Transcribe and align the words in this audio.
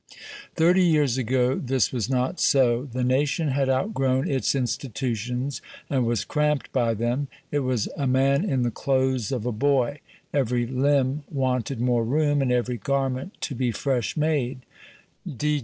Thirty 0.55 0.81
years 0.81 1.19
ago 1.19 1.53
this 1.59 1.91
was 1.93 2.09
not 2.09 2.39
so. 2.39 2.85
The 2.91 3.03
nation 3.03 3.49
had 3.49 3.69
outgrown 3.69 4.27
its 4.27 4.55
institutions, 4.55 5.61
and 5.91 6.07
was 6.07 6.25
cramped 6.25 6.71
by 6.73 6.95
them. 6.95 7.27
It 7.51 7.59
was 7.59 7.87
a 7.95 8.07
man 8.07 8.43
in 8.43 8.63
the 8.63 8.71
clothes 8.71 9.31
of 9.31 9.45
a 9.45 9.51
boy; 9.51 9.99
every 10.33 10.65
limb 10.65 11.21
wanted 11.29 11.79
more 11.79 12.03
room, 12.03 12.41
and 12.41 12.51
every 12.51 12.77
garment 12.77 13.35
to 13.41 13.53
be 13.53 13.71
fresh 13.71 14.17
made. 14.17 14.61